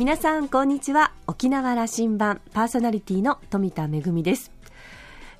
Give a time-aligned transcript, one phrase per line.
[0.00, 1.12] 皆さんこんにちは。
[1.26, 4.50] 沖縄羅針盤パーソナリティの富田恵です。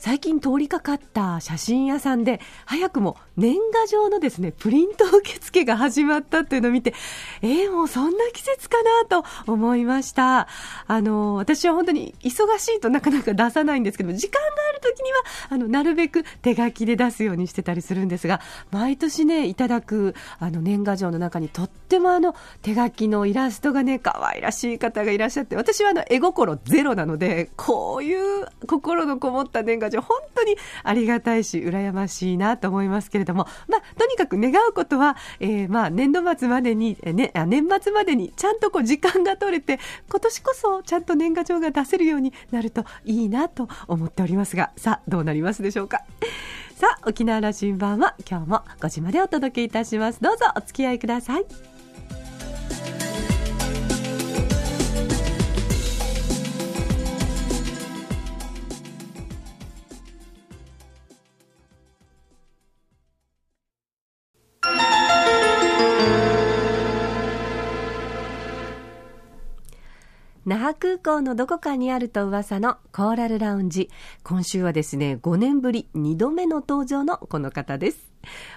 [0.00, 6.94] 最近通りかかった写真屋さんで、早くも年賀状のですね、プリント受付が始まったっていうのを見て、
[7.42, 10.49] えー、もうそんな季節かなと思いました。
[10.86, 15.18] あの、私は本当に忙しいとなかなか出さないんですけど、時間がある時には、
[15.50, 46.02] あの、なるべく手書きで出すようにしてたりするんですが、毎年ね、いただく、あの、年賀状の中にとってもあの、手書きのイラストがね、可愛らしい方がいらっしゃって、私はあの、絵心ゼロなので、こういう心のこもった年賀状、本当にありがたいし、羨ましいなと思いますけれども、まあ、とにかく願うことは、えー、まあ、年度末までに、ね、年末までにちゃんとこう時間が取れて、今年こそちゃんと年賀状が出せるようになるといいなと思っておりますが、さあ、どうなりますでしょうか。
[46.74, 50.22] さあ、沖縄羅針盤は今日も5時までお届けいたします。
[50.22, 51.79] どうぞお付き合いください。
[70.71, 73.91] 覇空港のどこかにあると噂のコーラルラウンジ。
[74.23, 78.12] 今週はですね、5年ぶり2度目の登場のこの方です。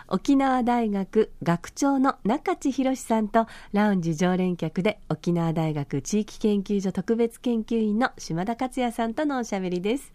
[0.08, 10.14] 沖縄大学学長の中地博さんとラウンジ常連客で沖縄大学地域研究所特別研究員の島田克也さんとのおしゃべりです。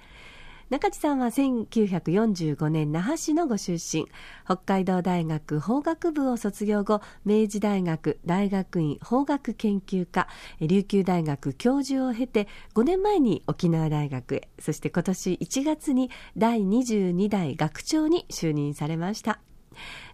[0.70, 4.06] 中地さんは1945年那覇市のご出身。
[4.44, 10.28] 北海道大学法学部を卒業後明治大学大学院法学研究科
[10.60, 19.40] 琉球大学教授を経て5年前に沖縄大学へそして今年1月に第22代学長に就任されました。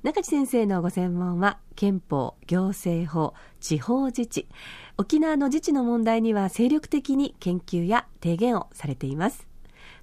[0.05, 4.47] 中地先生のご専門は憲法行政法地方自治。
[4.99, 9.49] 沖縄の自治の問題には精力的に研究や提言をされています。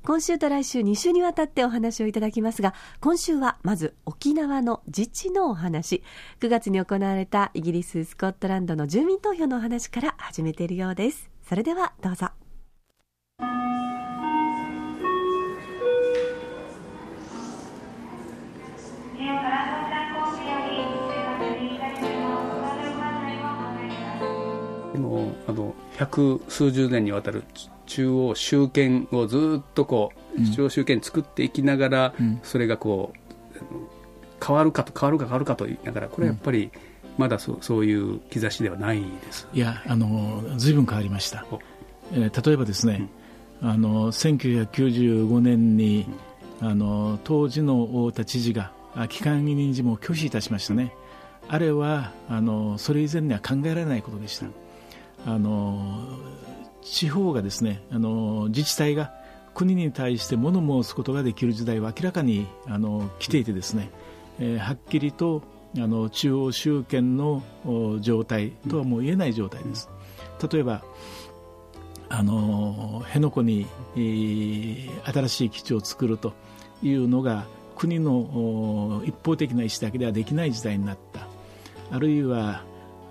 [0.04, 6.02] 今週と来週2週にわたってお話をいただきますが、今週はまず沖縄の自治のお話、
[6.40, 11.30] 9月に行われたイギリス、スコットランドの住民投票のお話から始めているようです。
[11.48, 12.41] それではどうぞ。
[26.12, 27.44] 百数十年にわたる
[27.86, 36.72] 中央集権をずっとこう、中央集権作っていきながら、うん、それがこう変わるかと変わるか変わるかと言いながらこれはやっぱり、
[37.18, 39.48] まだそそういう兆しではないです。
[39.54, 41.46] いやあのずいぶん変わりました、
[42.14, 43.10] えー、例えばですね、
[43.62, 46.08] うん、あの1995年に、
[46.62, 48.72] うん、あの当時の太田知事が
[49.10, 50.94] 期間委任事務を拒否いたしましたね、
[51.48, 54.48] あれはあのそれ以前には考えられないことでした、
[55.26, 56.00] あの
[56.82, 59.14] 地方がですねあの自治体が
[59.54, 63.90] 国に対して物申すことができる時代は明らかにあの来ていてですね、
[64.40, 65.44] えー、はっきりと
[65.78, 67.44] あの中央集権の
[68.02, 69.90] 状態とはもう言えない状態です。
[70.52, 70.84] 例えば
[72.10, 76.34] あの辺野古に、えー、新しい基地を作ると
[76.84, 77.46] いうのが
[77.78, 81.28] 国の一方的な意思だけではできない時代になった
[81.90, 82.64] あるいは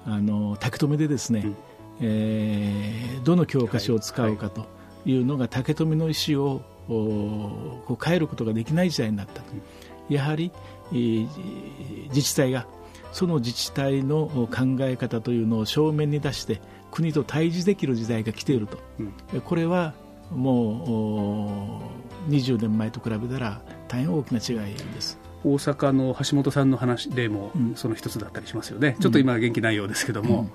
[0.07, 1.57] あの竹留でですね、うん
[2.01, 4.67] えー、どの教科書を使うかと
[5.05, 6.63] いうのが竹富の意思を
[7.87, 9.53] こう変えることができない時代になったと。
[10.09, 10.51] やはり、
[10.93, 12.67] えー、自治体が
[13.13, 19.95] その自治体の考え方というのを正面に出して国と対峙できる時代が来ていると、うん、これは
[20.31, 21.83] も
[22.27, 25.19] う20年前と比べたら大変大きな違いです。
[25.43, 30.51] 大阪の橋本さんの話でもその一つだったりしますよね、うん、ちょっと今元気ないようですけども、うん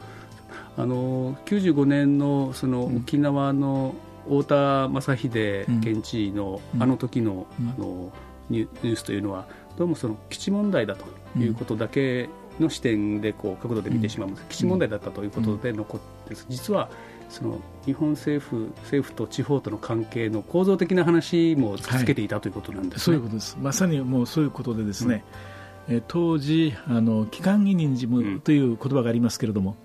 [0.78, 8.12] あの95年のその沖縄の太田正秀県知事のあの時のあの
[8.50, 9.48] ニュースというのは
[9.78, 11.06] どうもその基地問題だと
[11.40, 12.30] いうことだけ
[12.60, 16.90] の視点でこう角度で見てしまうんです、基地問題だったということで残って実は
[17.30, 23.58] その日本政府政府と地方との関係の構造的な話も突きつけていた、ということなんです、ね、そういうことです。
[23.60, 25.24] まさにもうそういうことでですね、
[25.90, 29.76] うん、当時あの機関委任事務という言葉がありますけれども、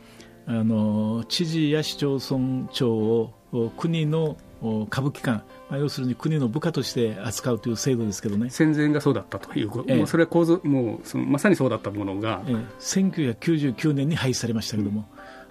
[0.50, 3.32] あの知事や市町村長を
[3.76, 8.50] 国の歌舞伎館、まあ、要するに国の部下として扱うという制度ですけどね。
[8.50, 15.08] 戦前がそうだったということ、えもうそれは構造もうそのまさにそうだったものが、え1999年に廃止されましたけども、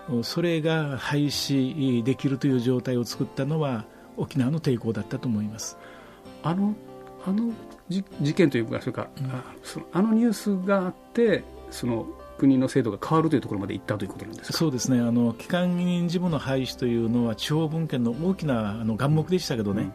[0.10, 3.86] うん、それが廃止できるという状態を作ったのは
[4.18, 5.78] 沖縄の抵抗だったと思います。
[6.44, 6.76] あの
[7.26, 7.54] あの
[7.90, 9.32] 事件というかそれか、うん、
[9.94, 12.06] あのニュースがあってその
[12.40, 15.00] 国の制度が変わるというところまでいったということなんですそうですね。
[15.00, 19.94] あの機関委任事務の廃止というのは地方分権の大きなあの眼目でしたけどね、うん、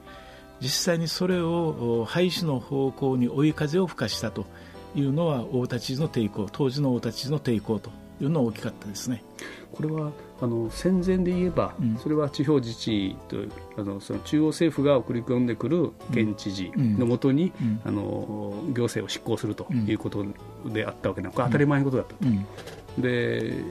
[0.61, 4.47] 実際にそれを廃止の方向に追い風を吹かしたと
[4.95, 9.25] いうのは大田知事の抵抗当時の大田知事の抵抗というのは大きかったですね。
[9.73, 13.37] これはあの戦前で言えば、うん、それは地方自治と
[13.77, 20.25] あのその中央政府が送り込んでくる県知事のもとに、うん、あの行政を執行するということ
[20.73, 23.65] であったわけなの、これ当たり前のことだった、で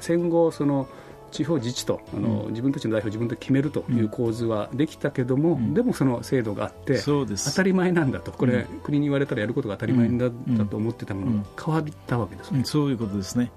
[0.00, 0.88] 戦後その
[1.30, 8.32] 地方自治とあの、自分たちの代表を自分で決めるという構図はできたけども、でもその制度があって当たり前なんだと。
[8.32, 10.30] これ、国に言われたらやることが当たり前だ
[10.64, 13.52] と思ってたものが変わったわけです、ね、そういうことですね。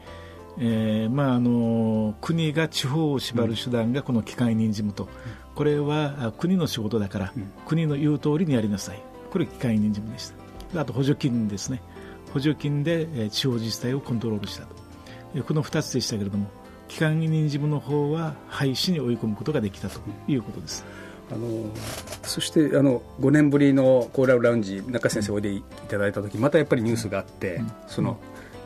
[0.59, 5.07] えーまあ、あの国が地方を縛る手段がこの機械任事務と、
[5.55, 7.33] これは国の仕事だから、
[7.65, 9.01] 国の言う通りにやりなさい、
[9.31, 10.33] これ機械任事務でし
[10.73, 10.81] た。
[10.81, 11.81] あと補助金ですね、
[12.33, 14.75] 補助金で地方自治体をコントロールしたと、
[15.43, 16.47] この2つでしたけれども、
[16.87, 20.85] 機関委任事務の方は廃止に追い込むことができたということです。
[21.31, 21.47] あの
[22.23, 28.19] そしてあの5年ぶりのコーラルラウンジ中先生おいでいただいた時またやっぱりニュースがあって、うん、その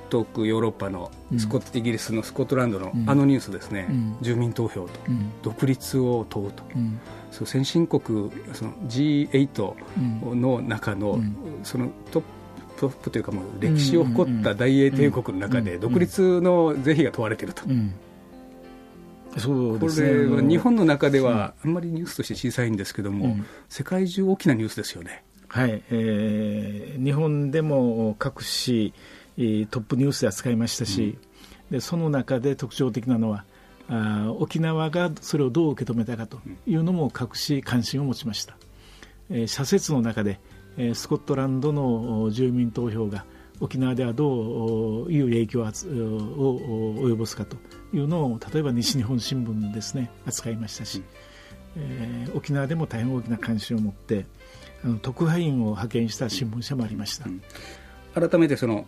[0.10, 3.88] 遠くヨーロッパのスコ、イギリスのスコットランドのあのニュースですね、
[4.22, 4.90] 住民投票と、
[5.42, 6.64] 独立を問うと、
[7.32, 11.20] そう先進国その G8 の中の、
[11.64, 12.28] そのトップ
[12.78, 17.64] トップというかもう歴史を誇った大英帝国の中で独立の是非が問われていると。
[19.38, 23.36] そうですね、これは日本の中ではあんまりニュースとして小さいんですけども、
[23.68, 25.26] 世界中大きなニュースですよね。
[25.56, 28.94] はい、えー、日本でも各紙
[29.68, 31.18] トップニュースで扱いましたし、
[31.70, 33.46] うん、でその中で特徴的なのは
[33.88, 38.58] あ沖縄がそれをどう受け止めたかというのも各紙関心を持ちました、
[39.30, 40.55] えー、社説の中で、えー、
[40.94, 43.26] スコットランドの住民投票が
[43.60, 47.58] 沖縄ではどういう影響を及ぼすかと
[47.94, 51.04] いうのを例えば西日本新聞ですね扱いましたし、
[51.78, 54.26] うん、えー、沖縄でも大変大きな関心を持って
[54.84, 57.26] あの特派員を派遣した新聞社もありました。
[57.26, 57.42] うん。
[58.14, 58.86] 改めてその,、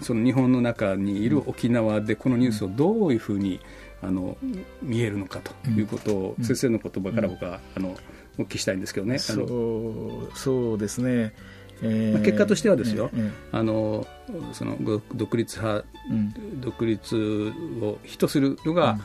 [0.00, 3.60] その日本の中にいる沖縄でこのニュースをどういうふうに
[4.02, 4.36] あの
[4.82, 7.96] 見えるのかということを、先生の言葉から僕はあの
[8.38, 9.18] お聞きしたいんですけどね。
[9.18, 11.34] そうそうですね。
[11.82, 14.04] えー、結果としてはですよ、えー、あの
[14.52, 14.76] その
[15.14, 18.98] 独立派、うん、独立を否とするのが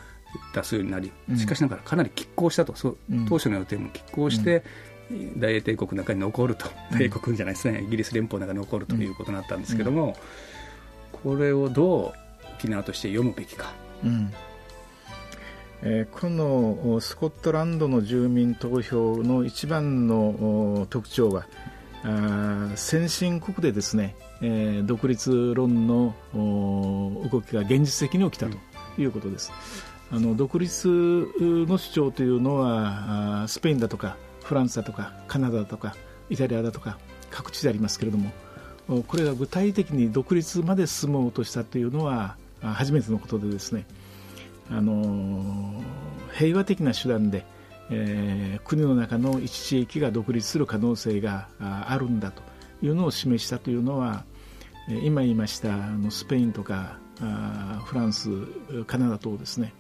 [0.54, 2.98] 多数になり、うん、しかしながらかなり拮抗したと、そう
[3.30, 4.64] 当初の予定も拮抗して、
[5.38, 10.18] 大英帝国の中に残ると、帝国じゃないですね、イギリス連邦の中に残るということになったんですけども、
[11.12, 12.14] これをどう
[12.56, 13.72] 沖縄として読むべきか。
[15.84, 21.46] うんえー、このスコットランドの住民投票の一番の特徴は
[22.04, 28.58] あ先進国でですね、えー、独立論の動きが現実的に起きたと
[29.02, 29.52] いうことです。
[30.12, 35.96] あの独立の主張というのはスペインだとかフランスだとかカナダだとか
[36.30, 37.00] イタリアだとか
[37.32, 38.32] 各地でありますけれども
[39.08, 43.86] これが具体的に独立まで進もうとしたというのは初めてのことでですね
[44.70, 45.82] あの
[46.34, 47.46] 平和的な手段で、
[47.90, 52.42] えー、国の中の一地域が独立する可能性があるんだと
[52.82, 54.26] いうのを示したというのは
[55.04, 56.98] 今言いましたあのスペインとか
[57.86, 58.30] フランス
[58.88, 59.74] カナダ等ですね。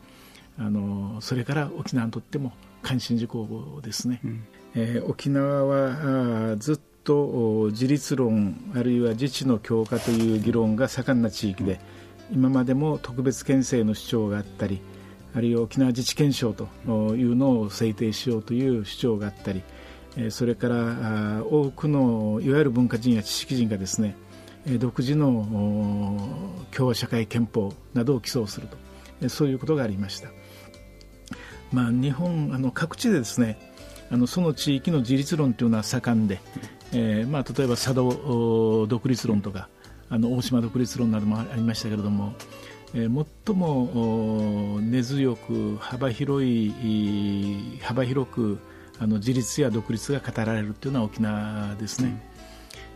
[0.57, 4.43] あのそれから沖縄にとっても関心事項ですね、うん、
[4.75, 11.79] えー、沖縄はずっと自立論あるいは自治の強化という議論が盛んな地域で、
[12.33, 14.81] 今までも特別県政の主張があったり
[15.35, 16.67] あるいは沖縄自治憲章と
[17.15, 19.63] いうのを制定しようという主張があったり
[20.29, 24.15] それから多くのいわゆる文化人や知識人がですね
[24.79, 28.67] 独自の共和社会憲法などを起草する
[29.21, 30.29] とそういうことがありました。
[31.71, 33.57] まあ、日本あの各地でですね
[34.11, 36.39] あのその地域の自立論というのは盛んで、
[36.91, 39.69] えーまあ、例えば佐渡独立論とか
[40.13, 42.33] あの大島独立論などもありましたけれども、
[42.93, 48.59] えー、最も根強く幅広い幅広く
[48.99, 52.21] あの自立や独立が語られるというのは沖縄ですね、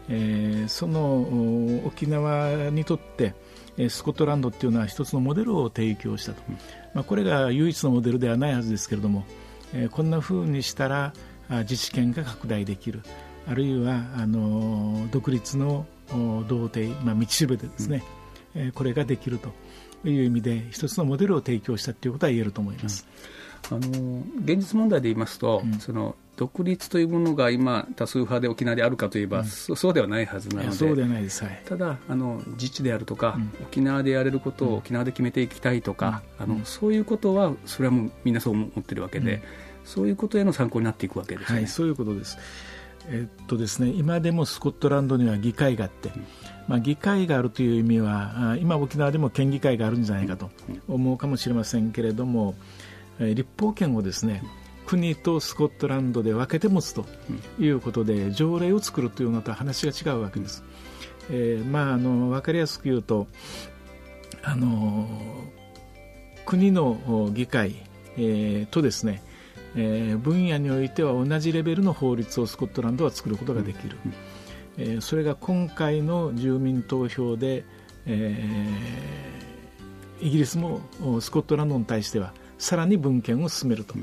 [0.09, 3.33] うん、えー、その沖縄にとって
[3.89, 6.43] スコットランドっていうのは一つのモデルを提供したと、
[6.93, 9.23] まあ、これが唯一のモデルではないはずですけれども、
[9.73, 11.13] えこんなふうにしたら
[11.49, 13.01] 自治権が拡大できる。
[13.47, 18.03] あるいはあの独立の童貞、まあ、道しるべでですね、
[18.55, 19.49] うん、これができると
[20.07, 23.05] いう意味で一つのモデルを提供したということは言えると思います。
[23.71, 39.41] うん、あの現実問題で言いますと、うん、その独立というものが今、多数派で沖縄であるかといえば、うん、そうではないはずなので、そうではないです、はい、ただあの、自治であるとか、うん、沖縄でやれることを沖縄で決めていきたいとか、うん、あのそういうことは、それはもうみんなそう思ってるわけで、
[39.83, 42.37] そういうことへの参考になっていくわけですね、はい、そういうことです。
[43.09, 46.11] えっとですね、今でもスコットランドには議会があって、
[46.67, 50.49] まあ、議会があるという意味は今、沖縄でも県議会があるんじゃないかと
[50.87, 52.55] 思うかもしれませんけれども、
[53.19, 54.43] 立法権をですね
[54.85, 57.05] 国とスコットランドで分けて持つと
[57.59, 60.63] いうことで、条例を作るというのとは話が違うわけです。
[61.29, 63.27] えー、まあ、あの分かりやすく言うと
[64.43, 65.09] あの
[66.45, 67.75] 国の議会、
[68.17, 69.21] えー、とですね、
[69.79, 73.95] えー、分野においては同じレベルの法律をスコットランドは作ることができる、
[74.77, 77.63] えー、それが今回の住民投票で、
[78.07, 80.81] えー、イギリスも
[81.21, 83.93] スコットランドに対してはさらに文献を進めると。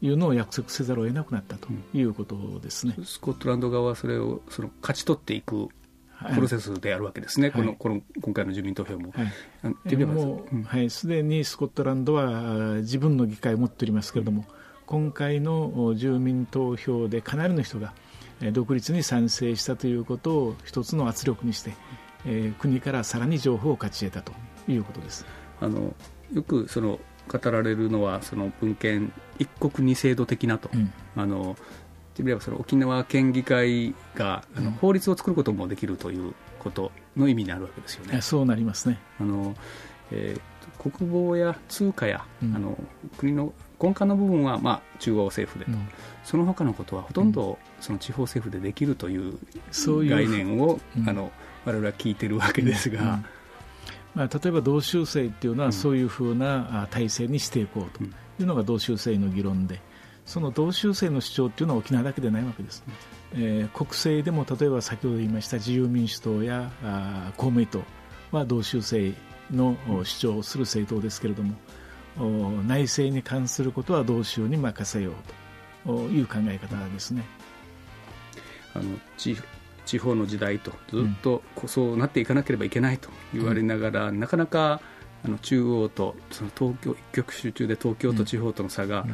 [0.00, 5.68] いうのを約束せざるを得なくなったということですね、うん、スコットランド側はそれをその勝ち取っていく
[6.34, 9.12] プロセスであるわけですね、はい、このこの今回の住民投票も。
[9.12, 14.44] はい、もう、はい、すでにスコットランドは自分の議会を持っておりますけれども、
[14.88, 17.92] 今回の住民投票でかなりの人が
[18.52, 21.74] 独立に賛成したということを一つの圧力にして、
[22.24, 24.32] えー、国からさらに情報を勝ち得たと
[24.66, 25.26] いうことです。
[25.60, 25.94] あの
[26.32, 31.58] よくその語られるのはその文献一国二制度的なと、うん、あの
[32.16, 38.22] 言ればその沖縄県議会があの法律を作ることもできるということの意味になるわけですよね。
[38.22, 38.98] そうなりますね。
[39.20, 39.54] あの、
[40.10, 42.78] えー、国防や通貨や、うん、あの
[43.18, 45.88] 国の根幹の部分は、まあ、中央政府でと、うん、
[46.24, 49.38] その他のことはほとんどその地方政府でできるという
[49.86, 51.30] 概念を、うん、あの
[51.64, 53.20] 我々は聞いてるわけですが。
[54.14, 58.02] まあ、例えば同州制っていうのはそういうふうな体制にしていこうと。
[58.40, 59.80] いうのが同州制の議論で。
[60.24, 62.84] その同州制の主張っていうのは沖縄だけでないわけです、
[63.32, 67.80] えー、国政でも例えば先ほど言いました自由民主党やあ公明党
[68.30, 69.14] は同州制
[69.50, 71.54] の主張をする政党ですけれども、
[72.66, 75.48] 内政に関することは同州に任せようと。
[76.10, 77.24] いう考え方ですね。
[78.74, 78.84] あの
[79.16, 84.82] 地方の時代とずっとそうなっていかなければいけないと言われながら、うん、なかなか
[85.24, 89.06] あの中央とその東京一極集中で東京と地方との差が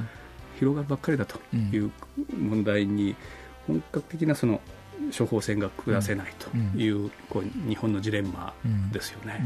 [0.58, 1.92] 広がるばっかりだという
[2.36, 3.14] 問題に
[3.68, 4.60] 本格的なその
[5.16, 8.52] 処方箋が下せないという,、こう日本のジレンマ
[8.92, 9.40] ですよね。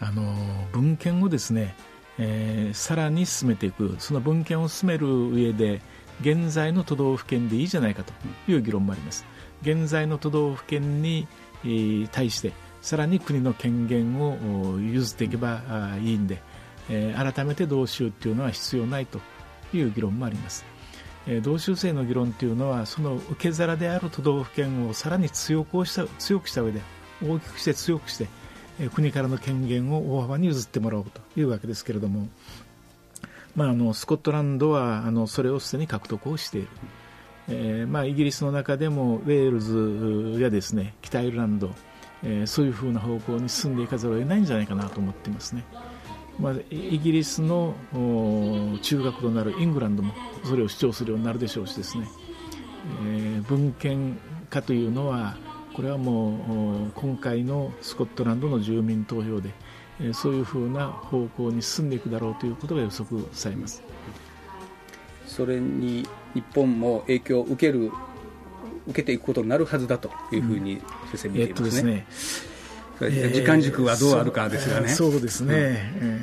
[0.00, 0.34] あの
[0.72, 1.74] 文献をですね、
[2.22, 5.80] えー、さらに進めていくその文献を進める上で
[6.20, 8.12] 現在の都道府県でいいじゃないかと
[8.46, 9.24] いう議論もあります。
[9.62, 11.26] 現在の都道府県に
[12.12, 15.62] 対してさらに国の権限を譲っていけば
[16.02, 16.42] いいんで、
[16.90, 19.20] えー、改めて同州っていうのは必要ないと
[19.72, 20.64] いう議論もあります。
[21.26, 26.80] えー、同州制の議論というのはその受け皿である都道府県をさらに強くした強くした上で
[27.22, 28.26] 大きくして強くして、
[28.88, 32.28] 国からの権限を大幅に譲ってもらおうというわけですけれども、
[33.54, 36.68] まあ、あのスコットランドはあのそれをすでに獲得をしている。
[37.48, 41.72] えーまあ、イギリスの中でもウェールズやですね北アイルランド、
[42.22, 45.64] えー、そういうふうな方向に進んでいかざるを得ないんじゃないかなと思っていますね。
[46.38, 47.74] まあ、イギリスの
[48.82, 52.08] 中学となるイングランドもそれを主張するようになるでしょうしですね、
[53.04, 54.18] えー、文献
[54.48, 55.36] 化というのは
[55.80, 59.48] これはもう今回のスコットランドの住民投票で、
[59.98, 63.82] えー、そういうふうな方向に進んでいくだろうということが予測されます。
[65.26, 67.90] それに日本も影響を受ける
[68.88, 70.82] 受けていくことになるはずだというふうに
[71.12, 72.06] 先生見ていますね。
[73.00, 74.88] うんえっと、ね時間軸はどうあるかですよね。
[74.90, 76.20] そそうですね、うん、え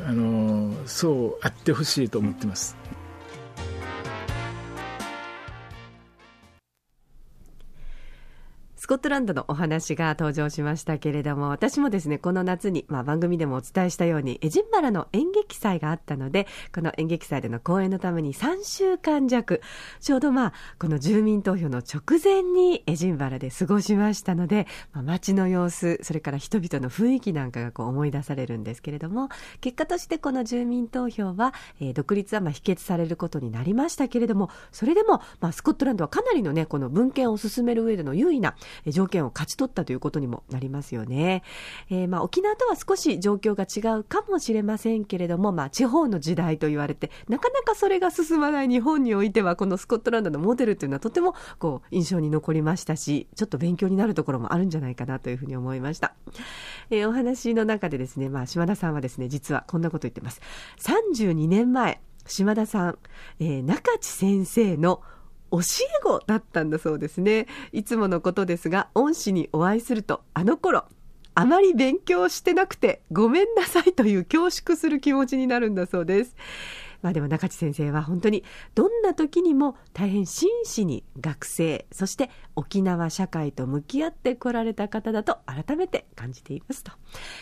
[0.00, 2.76] ー、あのそうあってほしいと思ってます。
[8.86, 19.60] スコットランドのお話が登場しましたけれども、私もですね、この夏に、まあ、番組でもお伝えしたように、エジンバラの演劇祭があったので、この演劇祭での公演のために3週間弱、
[19.98, 38.54] ちょうどまあ、この住民投票の直前にエジンバラで過ごしましたので、まあ、街の様子、それから人々の雰囲気なんかがこう思い出されるんですけれども、結果としてこの住民投票は、えー、独立はまあ否決されることになりましたけれども、それでも、まあ、スコットランドはかなりのね、この文献を進める上での優位な
[38.88, 41.42] 条件を勝ち取ったということにもなりますよね。
[41.90, 56.14] えー、まあ沖縄とは少し状況が違うかもしれませんけれども、まあ地方の時代と言われて、なかなかそれが進まない日本においては、このスコットランドのモデルというのはとてもこう印象に残りましたし、ちょっと勉強になるところもあるんじゃないかなというふうに思いました。
[56.90, 60.40] えー、お話の中でですね、まあ島田さんはですね、実はこんなこと言ってます。
[60.78, 62.98] 32年前、島田さん、
[63.40, 65.02] えー、中地先生の
[65.56, 67.46] 教え子だったんだそうですね。
[67.72, 70.84] いつものことですが恩師にお会いするとあの頃
[71.34, 76.34] あまり勉強してなくてごめんなさいという恐縮する気持ちになるんだそうです。
[77.02, 86.92] まあでも中地先生は本当にどんな時にも大変真摯に学生そして沖縄社会と向き合ってこられた方だと改めて感じていますと。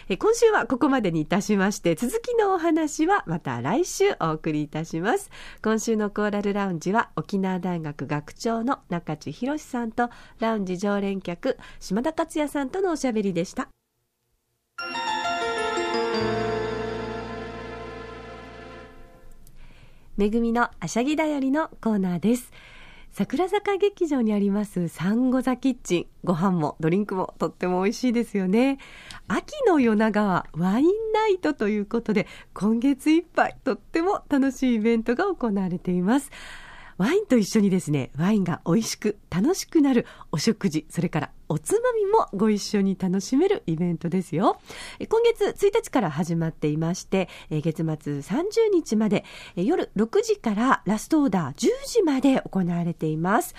[0.09, 5.31] え今週はここまでにいたしまして続きのお話はまた来週お送りいたします。
[5.63, 13.69] 今週のコーラルラウンジは沖縄大学学長の中地博さんとラウンジ常連客島田克也さんとのおしゃべりでした。
[20.17, 22.53] めぐみのあしゃぎだよりのコーナーです。
[23.11, 26.07] 桜坂劇場にありますサンゴ座キッチン。
[26.23, 28.79] ご飯もドリンクもとっても美味しいですよね。
[29.27, 36.31] 秋の夜長はワインナイトということで今月いっぱいとっても楽しいイベントが行われています。
[36.97, 44.59] ワインと一緒にですねワインが美味しく楽しくなるお食事それからおつまみもご一緒に楽しめるイベントですよ。
[44.99, 49.25] 今月1日から始まっていまして、月末30日まで
[49.57, 53.55] 夜6時からラストオーダー10時まで行われています。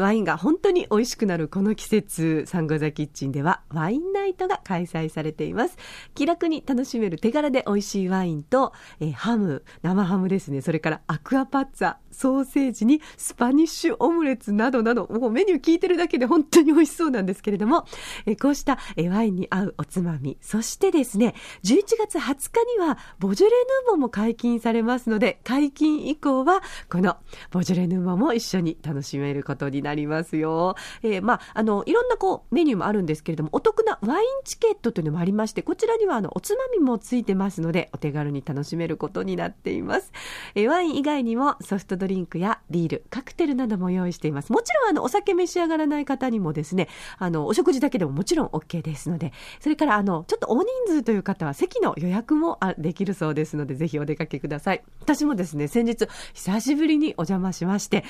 [0.00, 5.76] ワインが本当に美味しくなるこの季節、サンゴザキッチンではワインナイトが開催されています。
[6.14, 8.72] 気楽に楽しめる手柄で美味しいワインと、
[9.14, 17.86] ハム、生ハムですね、それからアクアパッツァ、ソーセージにスパニッシュオムレツなどなど、もうメニュー聞いてるだけで本当に美味しそうなんですけれども、
[18.26, 27.16] えこうしたえワインに合うおつまみ、そしてですね、11月20日にはボジョレ・ヌーボーも解禁されますので、解禁以降はこの
[27.50, 30.76] ボジョレ・ヌーボーも一緒に楽しめることになりますよ。
[31.02, 40.12] えー、まあ、あの、いろんなこうメニューもあるんですけれども、お得なワインチケットというのもありまして、こちらにはあのおつまみもついてますので、お手軽に楽しめることになっています。
[40.54, 44.52] えワイン以外にもソフトドリンクやビール、カクテルなども用意しています。
[44.52, 54.82] もちろんあのお酒召し上がらない方にもですね、あのお食事だけでももちろん OK ですので、それからあの、ちょっと大人数という方は席の予約もできるそうですので、ぜひお出かけください。
[55.00, 58.04] 私もですね、先日、久しぶりにお邪魔しまして、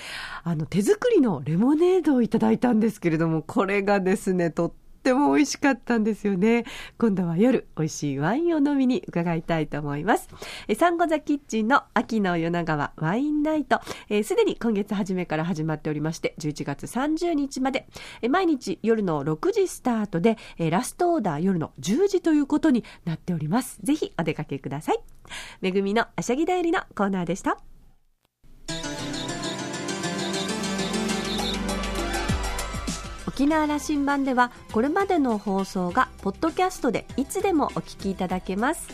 [0.44, 4.72] あの、手作りのレモネードをいただいたんですけれども、これがですね、とっ
[5.07, 6.64] っても美味しかったんですよね。
[6.99, 10.29] 今度は夜、美味しいワインを飲みに伺いたいと思います。
[10.66, 13.81] えサンゴザキッチンの秋の夜長はワインナイト。
[13.85, 17.87] す、えー、で、に今月初めから始まっておりまして、11月30日まで、
[18.21, 23.79] え、毎日夜の6時スタートで、え、ラストオーダー夜の10時ということになっております。
[23.85, 24.99] ぜひお出かけください。
[25.61, 27.75] めぐみのあしゃぎだよりのコーナーでした。
[33.37, 38.88] 沖縄羅針盤ではこれまでの放送がポッドキャストでいつでもお聞きいただけます。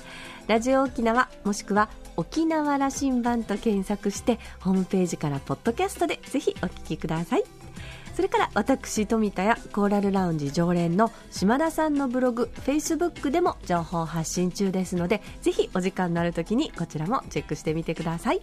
[0.48, 7.44] ラジオ沖縄もしくは沖縄羅針盤と検索してホームページからポッドキャストでぜひお聞きください。
[8.16, 18.42] それから私富田やコーラルラウンジ常連の島田さんのブログフェイスブックでも情報発信中ですのでぜひお時間のある時にこちらもチェックしてみてください。